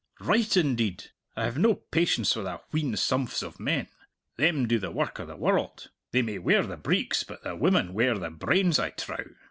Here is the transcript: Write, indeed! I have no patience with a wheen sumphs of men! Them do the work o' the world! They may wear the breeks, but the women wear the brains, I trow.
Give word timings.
Write, 0.19 0.57
indeed! 0.57 1.11
I 1.35 1.43
have 1.45 1.59
no 1.59 1.75
patience 1.75 2.35
with 2.35 2.47
a 2.47 2.59
wheen 2.71 2.95
sumphs 2.97 3.43
of 3.43 3.59
men! 3.59 3.87
Them 4.35 4.67
do 4.67 4.79
the 4.79 4.89
work 4.89 5.19
o' 5.19 5.27
the 5.27 5.35
world! 5.35 5.91
They 6.11 6.23
may 6.23 6.39
wear 6.39 6.63
the 6.63 6.75
breeks, 6.75 7.23
but 7.23 7.43
the 7.43 7.55
women 7.55 7.93
wear 7.93 8.17
the 8.17 8.31
brains, 8.31 8.79
I 8.79 8.89
trow. 8.89 9.35